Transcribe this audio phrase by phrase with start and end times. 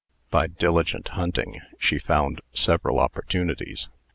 [0.31, 3.87] By diligent hunting, she found several opportunities.